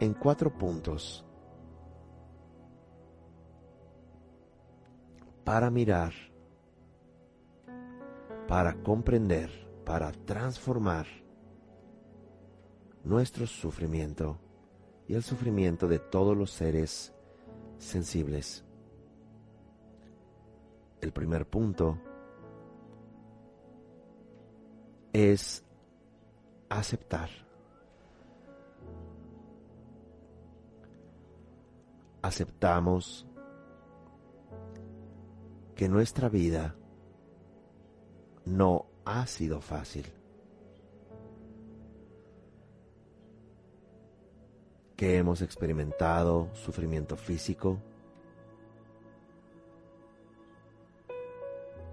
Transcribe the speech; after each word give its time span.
en 0.00 0.14
cuatro 0.14 0.56
puntos 0.56 1.24
para 5.44 5.70
mirar, 5.70 6.12
para 8.46 8.74
comprender, 8.82 9.50
para 9.84 10.12
transformar 10.12 11.06
nuestro 13.02 13.46
sufrimiento 13.46 14.38
y 15.06 15.14
el 15.14 15.22
sufrimiento 15.22 15.88
de 15.88 15.98
todos 15.98 16.36
los 16.36 16.50
seres 16.50 17.14
sensibles. 17.78 18.64
El 21.00 21.12
primer 21.12 21.46
punto 21.46 21.98
es 25.12 25.64
aceptar. 26.68 27.47
Aceptamos 32.22 33.26
que 35.74 35.88
nuestra 35.88 36.28
vida 36.28 36.74
no 38.44 38.86
ha 39.04 39.26
sido 39.26 39.60
fácil. 39.60 40.06
Que 44.96 45.16
hemos 45.18 45.42
experimentado 45.42 46.48
sufrimiento 46.54 47.16
físico, 47.16 47.78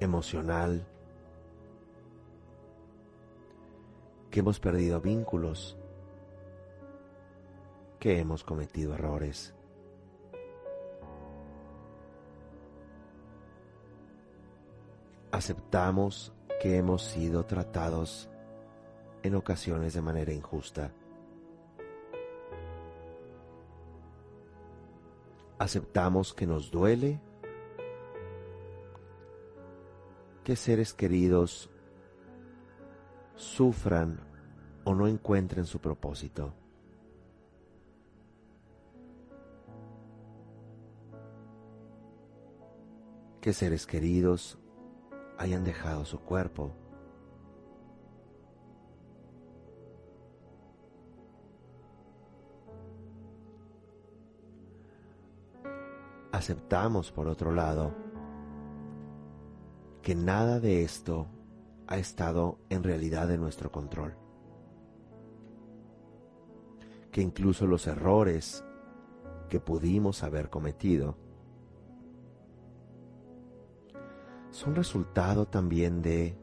emocional, 0.00 0.86
que 4.30 4.40
hemos 4.40 4.60
perdido 4.60 5.00
vínculos, 5.00 5.76
que 7.98 8.18
hemos 8.18 8.44
cometido 8.44 8.94
errores. 8.94 9.55
Aceptamos 15.36 16.32
que 16.62 16.78
hemos 16.78 17.02
sido 17.02 17.44
tratados 17.44 18.30
en 19.22 19.34
ocasiones 19.34 19.92
de 19.92 20.00
manera 20.00 20.32
injusta. 20.32 20.94
Aceptamos 25.58 26.32
que 26.32 26.46
nos 26.46 26.70
duele 26.70 27.20
que 30.42 30.56
seres 30.56 30.94
queridos 30.94 31.68
sufran 33.34 34.18
o 34.84 34.94
no 34.94 35.06
encuentren 35.06 35.66
su 35.66 35.82
propósito. 35.82 36.54
Que 43.42 43.52
seres 43.52 43.86
queridos 43.86 44.58
hayan 45.38 45.64
dejado 45.64 46.04
su 46.04 46.20
cuerpo. 46.20 46.72
Aceptamos, 56.32 57.12
por 57.12 57.28
otro 57.28 57.52
lado, 57.52 57.94
que 60.02 60.14
nada 60.14 60.60
de 60.60 60.84
esto 60.84 61.26
ha 61.86 61.98
estado 61.98 62.58
en 62.68 62.82
realidad 62.82 63.30
en 63.30 63.40
nuestro 63.40 63.72
control. 63.72 64.14
Que 67.10 67.22
incluso 67.22 67.66
los 67.66 67.86
errores 67.86 68.64
que 69.48 69.60
pudimos 69.60 70.22
haber 70.22 70.50
cometido 70.50 71.16
son 74.56 74.74
resultado 74.74 75.44
también 75.44 76.00
de 76.00 76.34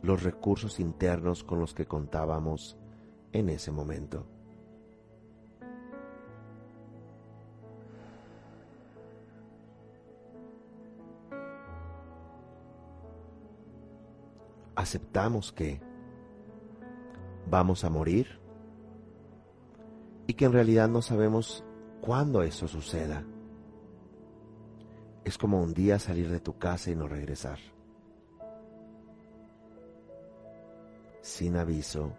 los 0.00 0.22
recursos 0.22 0.78
internos 0.78 1.42
con 1.42 1.58
los 1.58 1.74
que 1.74 1.84
contábamos 1.84 2.78
en 3.32 3.48
ese 3.48 3.72
momento. 3.72 4.24
Aceptamos 14.76 15.52
que 15.52 15.80
vamos 17.50 17.82
a 17.82 17.90
morir 17.90 18.38
y 20.28 20.34
que 20.34 20.44
en 20.44 20.52
realidad 20.52 20.88
no 20.88 21.02
sabemos 21.02 21.64
cuándo 22.00 22.44
eso 22.44 22.68
suceda 22.68 23.26
es 25.26 25.38
como 25.38 25.60
un 25.60 25.74
día 25.74 25.98
salir 25.98 26.30
de 26.30 26.38
tu 26.38 26.56
casa 26.56 26.88
y 26.92 26.94
no 26.94 27.08
regresar. 27.08 27.58
Sin 31.20 31.56
aviso. 31.56 32.12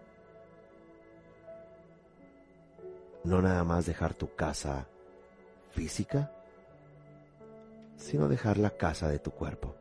No 3.24 3.40
nada 3.40 3.64
más 3.64 3.86
dejar 3.86 4.12
tu 4.12 4.34
casa 4.34 4.86
física, 5.70 6.30
sino 7.96 8.28
dejar 8.28 8.58
la 8.58 8.76
casa 8.76 9.08
de 9.08 9.18
tu 9.18 9.30
cuerpo. 9.30 9.74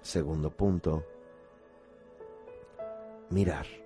Segundo 0.00 0.50
punto, 0.50 1.06
mirar. 3.30 3.81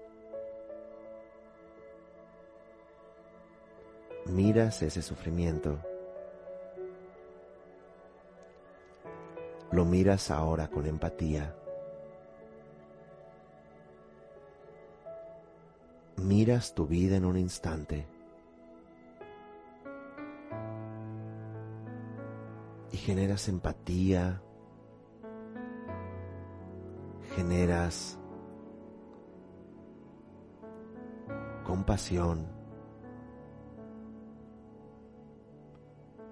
Miras 4.29 4.83
ese 4.83 5.03
sufrimiento. 5.03 5.79
Lo 9.73 9.85
miras 9.85 10.31
ahora 10.31 10.69
con 10.69 10.87
empatía. 10.87 11.55
Miras 16.17 16.75
tu 16.75 16.87
vida 16.87 17.17
en 17.17 17.25
un 17.25 17.37
instante. 17.37 18.07
Y 22.93 22.97
generas 22.97 23.49
empatía. 23.49 24.41
Generas 27.35 28.19
compasión. 31.65 32.56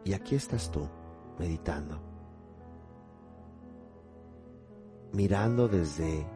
Y 0.04 0.12
aquí 0.12 0.34
estás 0.34 0.70
tú, 0.70 0.86
meditando, 1.38 1.98
mirando 5.12 5.66
desde 5.66 6.26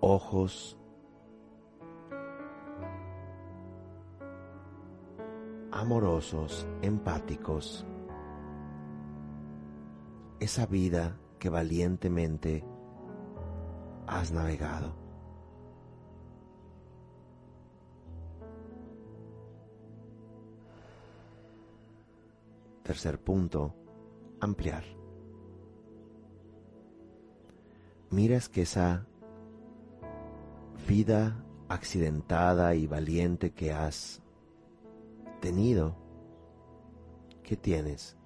ojos 0.00 0.76
amorosos, 5.70 6.66
empáticos, 6.82 7.86
esa 10.38 10.66
vida 10.66 11.16
que 11.38 11.48
valientemente 11.48 12.64
has 14.06 14.32
navegado. 14.32 15.01
Tercer 22.92 23.18
punto, 23.18 23.74
ampliar. 24.38 24.84
Miras 28.10 28.50
que 28.50 28.60
esa 28.60 29.06
vida 30.86 31.42
accidentada 31.70 32.74
y 32.74 32.86
valiente 32.86 33.52
que 33.52 33.72
has 33.72 34.20
tenido, 35.40 35.96
que 37.42 37.56
tienes, 37.56 38.18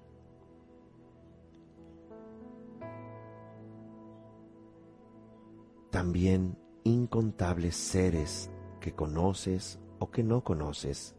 también 5.91 6.57
incontables 6.83 7.77
seres 7.77 8.51
que 8.81 8.93
conoces 8.93 9.79
o 9.99 10.11
que 10.11 10.23
no 10.23 10.43
conoces 10.43 11.16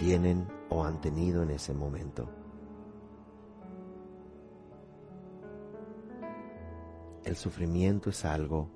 tienen 0.00 0.48
o 0.70 0.82
han 0.82 0.98
tenido 1.02 1.42
en 1.42 1.50
ese 1.50 1.74
momento. 1.74 2.26
El 7.22 7.36
sufrimiento 7.36 8.08
es 8.08 8.24
algo 8.24 8.70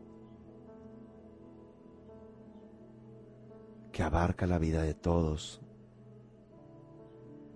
que 3.91 4.03
abarca 4.03 4.47
la 4.47 4.59
vida 4.59 4.82
de 4.82 4.93
todos. 4.93 5.62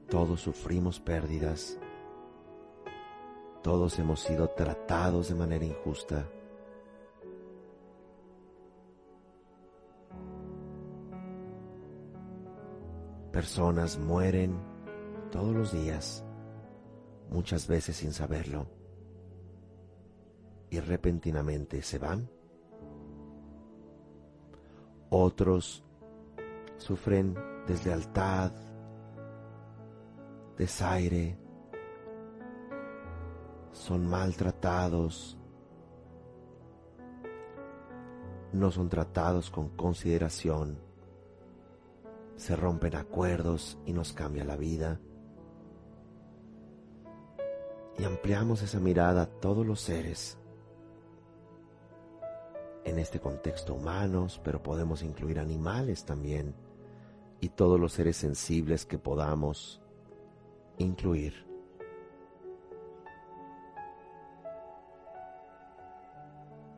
Todos 0.08 0.40
sufrimos 0.40 0.98
pérdidas. 0.98 1.78
Todos 3.62 3.98
hemos 3.98 4.20
sido 4.20 4.48
tratados 4.48 5.28
de 5.28 5.34
manera 5.34 5.66
injusta. 5.66 6.26
Personas 13.32 13.98
mueren 13.98 14.58
todos 15.30 15.54
los 15.54 15.72
días, 15.72 16.24
muchas 17.30 17.66
veces 17.68 17.96
sin 17.96 18.12
saberlo, 18.12 18.66
y 20.70 20.80
repentinamente 20.80 21.82
se 21.82 21.98
van. 21.98 22.30
Otros 25.10 25.84
sufren 26.78 27.34
deslealtad, 27.66 28.52
desaire, 30.56 31.38
son 33.72 34.06
maltratados, 34.06 35.38
no 38.52 38.70
son 38.70 38.88
tratados 38.88 39.50
con 39.50 39.68
consideración 39.76 40.87
se 42.38 42.54
rompen 42.54 42.94
acuerdos 42.94 43.78
y 43.84 43.92
nos 43.92 44.12
cambia 44.12 44.44
la 44.44 44.56
vida. 44.56 45.00
Y 47.98 48.04
ampliamos 48.04 48.62
esa 48.62 48.78
mirada 48.78 49.22
a 49.22 49.26
todos 49.26 49.66
los 49.66 49.80
seres. 49.80 50.38
En 52.84 53.00
este 53.00 53.18
contexto 53.18 53.74
humanos, 53.74 54.40
pero 54.44 54.62
podemos 54.62 55.02
incluir 55.02 55.40
animales 55.40 56.04
también 56.04 56.54
y 57.40 57.48
todos 57.50 57.78
los 57.78 57.92
seres 57.92 58.16
sensibles 58.16 58.86
que 58.86 58.98
podamos 58.98 59.82
incluir. 60.78 61.44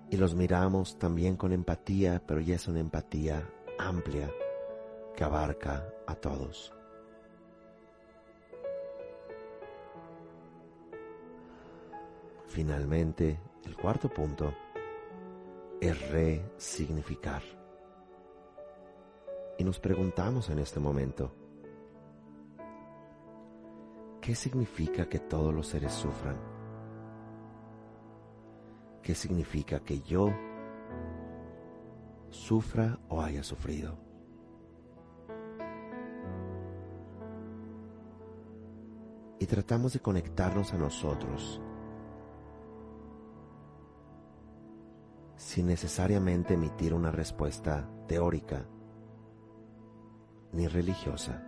Y 0.08 0.16
los 0.16 0.34
miramos 0.34 0.98
también 0.98 1.36
con 1.36 1.52
empatía, 1.52 2.22
pero 2.26 2.40
ya 2.40 2.54
es 2.54 2.66
una 2.66 2.80
empatía 2.80 3.46
amplia 3.78 4.32
que 5.20 5.24
abarca 5.24 5.86
a 6.06 6.14
todos. 6.14 6.72
Finalmente, 12.46 13.38
el 13.66 13.76
cuarto 13.76 14.08
punto 14.08 14.50
es 15.78 16.10
resignificar. 16.10 17.42
Y 19.58 19.64
nos 19.64 19.78
preguntamos 19.78 20.48
en 20.48 20.58
este 20.58 20.80
momento, 20.80 21.34
¿qué 24.22 24.34
significa 24.34 25.06
que 25.06 25.18
todos 25.18 25.52
los 25.52 25.66
seres 25.66 25.92
sufran? 25.92 26.38
¿Qué 29.02 29.14
significa 29.14 29.80
que 29.80 30.00
yo 30.00 30.30
sufra 32.30 32.98
o 33.10 33.20
haya 33.20 33.42
sufrido? 33.42 34.09
Tratamos 39.50 39.94
de 39.94 39.98
conectarnos 39.98 40.72
a 40.74 40.78
nosotros 40.78 41.60
sin 45.34 45.66
necesariamente 45.66 46.54
emitir 46.54 46.94
una 46.94 47.10
respuesta 47.10 47.90
teórica 48.06 48.64
ni 50.52 50.68
religiosa. 50.68 51.44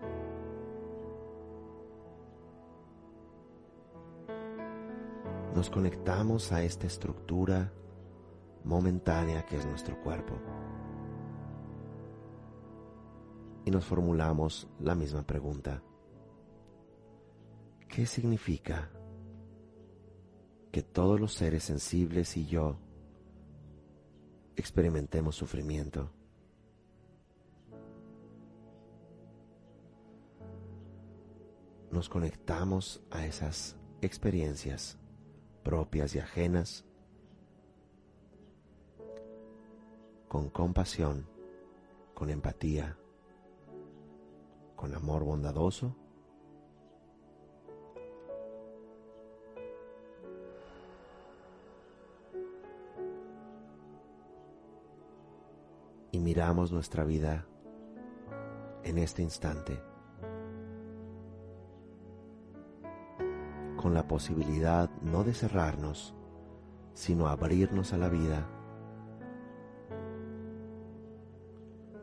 Nos 5.55 5.71
conectamos 5.71 6.51
a 6.51 6.65
esta 6.65 6.89
estructura 6.89 7.73
momentánea 8.65 9.47
que 9.47 9.59
es 9.59 9.65
nuestro 9.65 10.03
cuerpo 10.03 10.35
y 13.65 13.71
nos 13.71 13.85
formulamos 13.85 14.69
la 14.81 14.97
misma 14.97 15.23
pregunta. 15.23 15.85
¿Qué 17.93 18.07
significa 18.07 18.89
que 20.71 20.83
todos 20.83 21.21
los 21.21 21.35
seres 21.35 21.65
sensibles 21.65 22.39
y 22.39 22.47
yo 22.47 22.79
experimentemos 24.57 25.37
sufrimiento? 25.37 26.11
Nos 31.91 32.09
conectamos 32.09 33.03
a 33.11 33.27
esas 33.27 33.77
experiencias 34.01 34.97
propias 35.63 36.15
y 36.15 36.21
ajenas 36.21 36.87
con 40.29 40.49
compasión, 40.49 41.27
con 42.15 42.31
empatía, 42.31 42.97
con 44.77 44.95
amor 44.95 45.25
bondadoso 45.25 45.95
y 56.13 56.21
miramos 56.21 56.71
nuestra 56.71 57.03
vida 57.05 57.47
en 58.85 58.99
este 58.99 59.23
instante 59.23 59.83
con 63.83 63.95
la 63.95 64.07
posibilidad 64.07 64.89
no 65.01 65.25
de 65.25 65.35
cerrarnos, 65.35 66.15
sino 66.95 67.27
abrirnos 67.27 67.93
a 67.93 67.97
la 67.97 68.09
vida, 68.09 68.47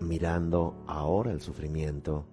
mirando 0.02 0.84
ahora 0.88 1.32
el 1.32 1.40
sufrimiento 1.40 2.26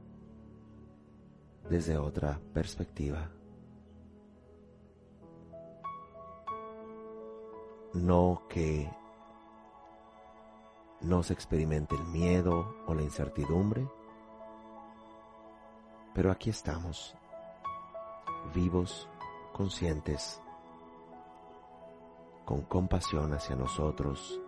desde 1.71 1.97
otra 1.97 2.40
perspectiva. 2.52 3.30
No 7.92 8.42
que 8.49 8.90
no 11.06 11.22
se 11.22 11.32
experimente 11.32 11.94
el 11.94 12.04
miedo 12.04 12.75
o 12.86 12.94
la 12.94 13.02
incertidumbre, 13.02 13.86
pero 16.14 16.32
aquí 16.32 16.50
estamos, 16.50 17.14
vivos, 18.52 19.08
conscientes, 19.52 20.42
con 22.44 22.62
compasión 22.62 23.32
hacia 23.34 23.54
nosotros 23.54 24.40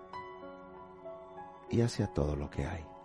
y 1.70 1.80
hacia 1.80 2.12
todo 2.12 2.34
lo 2.34 2.50
que 2.50 2.66
hay. 2.66 2.97